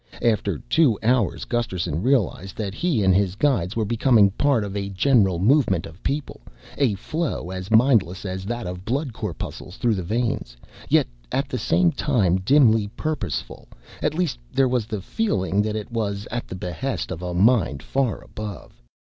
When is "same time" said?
11.59-12.37